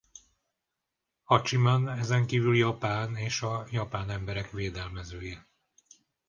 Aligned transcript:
Hacsiman 1.23 1.89
ezen 1.89 2.25
kívül 2.25 2.57
Japán 2.57 3.15
és 3.15 3.41
a 3.41 3.65
japán 3.71 4.09
emberek 4.09 4.49
védelmezője. 4.51 5.47